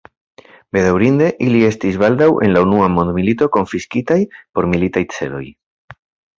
Bedaŭrinde 0.77 1.27
ili 1.47 1.61
estis 1.67 1.99
baldaŭ 2.05 2.31
en 2.47 2.57
la 2.57 2.65
unua 2.69 2.89
mondmilito 2.95 3.51
konfiskitaj 3.59 4.21
por 4.35 4.73
militaj 4.75 5.07
celoj. 5.17 5.47